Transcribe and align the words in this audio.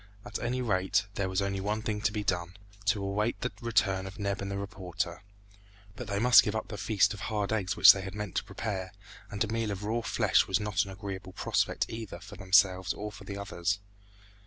At 0.25 0.39
any 0.39 0.63
rate, 0.63 1.05
there 1.13 1.29
was 1.29 1.43
only 1.43 1.59
one 1.61 1.83
thing 1.83 2.01
to 2.01 2.11
be 2.11 2.23
done 2.23 2.57
to 2.85 3.03
await 3.03 3.41
the 3.41 3.51
return 3.61 4.07
of 4.07 4.17
Neb 4.17 4.41
and 4.41 4.49
the 4.49 4.57
reporter; 4.57 5.21
but 5.95 6.07
they 6.07 6.17
must 6.17 6.41
give 6.41 6.55
up 6.55 6.69
the 6.69 6.77
feast 6.79 7.13
of 7.13 7.19
hard 7.19 7.53
eggs 7.53 7.75
which 7.77 7.93
they 7.93 8.01
had 8.01 8.15
meant 8.15 8.33
to 8.37 8.43
prepare, 8.43 8.93
and 9.29 9.43
a 9.43 9.47
meal 9.47 9.69
of 9.69 9.83
raw 9.83 10.01
flesh 10.01 10.47
was 10.47 10.59
not 10.59 10.85
an 10.85 10.89
agreeable 10.89 11.33
prospect 11.33 11.85
either 11.87 12.19
for 12.19 12.35
themselves 12.35 12.93
or 12.93 13.11
for 13.11 13.25
the 13.25 13.37
others. 13.37 13.77